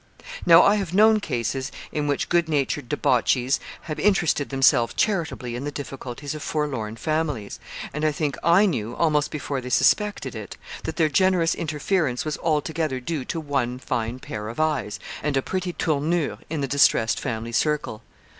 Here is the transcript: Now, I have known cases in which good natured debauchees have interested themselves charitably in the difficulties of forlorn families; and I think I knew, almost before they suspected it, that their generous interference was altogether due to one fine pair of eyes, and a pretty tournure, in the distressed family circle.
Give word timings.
Now, 0.47 0.63
I 0.63 0.77
have 0.77 0.95
known 0.95 1.19
cases 1.19 1.71
in 1.91 2.07
which 2.07 2.27
good 2.27 2.49
natured 2.49 2.89
debauchees 2.89 3.59
have 3.81 3.99
interested 3.99 4.49
themselves 4.49 4.95
charitably 4.95 5.55
in 5.55 5.63
the 5.63 5.71
difficulties 5.71 6.33
of 6.33 6.41
forlorn 6.41 6.95
families; 6.95 7.59
and 7.93 8.03
I 8.03 8.11
think 8.11 8.35
I 8.43 8.65
knew, 8.65 8.95
almost 8.95 9.29
before 9.29 9.61
they 9.61 9.69
suspected 9.69 10.33
it, 10.33 10.57
that 10.85 10.95
their 10.95 11.07
generous 11.07 11.53
interference 11.53 12.25
was 12.25 12.39
altogether 12.39 12.99
due 12.99 13.23
to 13.25 13.39
one 13.39 13.77
fine 13.77 14.17
pair 14.17 14.47
of 14.49 14.59
eyes, 14.59 14.99
and 15.21 15.37
a 15.37 15.43
pretty 15.43 15.71
tournure, 15.71 16.39
in 16.49 16.61
the 16.61 16.67
distressed 16.67 17.19
family 17.19 17.51
circle. 17.51 18.01